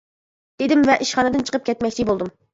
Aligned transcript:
دېدىم 0.61 0.81
ۋە 0.87 0.95
ئىشخانىدىن 1.05 1.47
چىقىپ 1.51 1.69
كەتمەكچى 1.71 2.09
بولدۇم. 2.13 2.35